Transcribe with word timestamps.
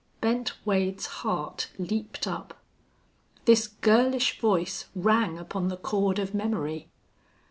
Bent 0.19 0.53
Wade's 0.65 1.05
heart 1.21 1.69
leaped 1.77 2.25
up. 2.25 2.57
This 3.45 3.67
girlish 3.67 4.39
voice 4.41 4.85
rang 4.95 5.37
upon 5.37 5.67
the 5.67 5.77
chord 5.77 6.17
of 6.17 6.33
memory. 6.33 6.87